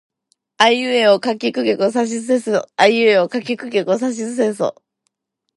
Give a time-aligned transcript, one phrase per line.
[0.57, 4.81] あいうえおかきくけこさしすせそあいうえおかきくけこさしすせそ